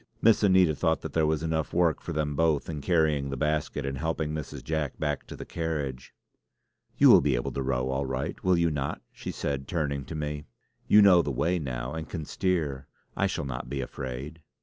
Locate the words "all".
7.91-8.07